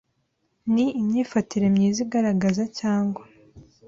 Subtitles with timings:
[0.73, 3.23] ni imyifatire myiza igaragaza cyangwa